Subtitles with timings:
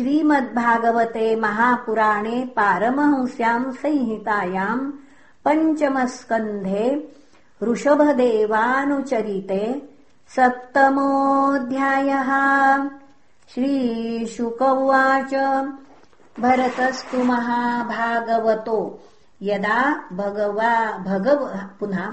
[0.00, 4.92] श्रीमद्भागवते महापुराणे पारमहंस्याम् संहितायाम्
[5.44, 6.86] पञ्चमस्कन्धे
[7.62, 9.82] ऋषभदेवानुचरिते
[10.36, 12.30] सप्तमोऽध्यायः।
[13.54, 15.34] श्रीशुक उवाच
[16.40, 18.78] भरतस्तु महाभागवतो।
[19.42, 19.80] यदा
[20.12, 21.46] भगवा भगव
[21.80, 22.06] पुनः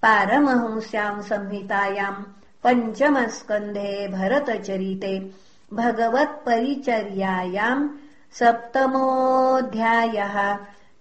[0.03, 2.23] पारमहंस्याम् संहितायाम्
[2.67, 5.31] पञ्चमस्कन्धे भरतचरिते
[5.73, 7.89] भगवत्परिचर्यायाम्
[8.33, 10.57] सप्तमोऽध्यायः।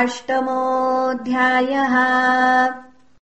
[0.00, 1.96] अष्टमोऽध्यायः